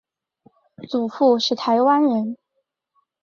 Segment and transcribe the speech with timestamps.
[0.89, 2.35] 祖父是台湾人。